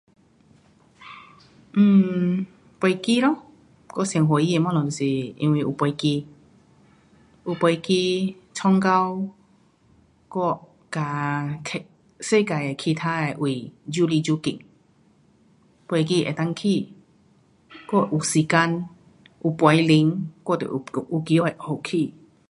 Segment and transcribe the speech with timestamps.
[1.77, 2.45] um
[2.79, 3.43] 飞机咯，
[3.95, 4.05] 唯
[4.43, 6.25] 一的东西是因为有飞机，
[7.45, 9.11] 有飞机弄到
[10.29, 11.61] 我和
[12.19, 14.59] 世界其他的位越来越近。
[15.87, 16.87] 飞机可以去
[17.91, 18.89] 我有时间
[19.43, 20.11] 有飞来
[20.43, 20.67] 我就
[21.11, 22.13] 有机会去。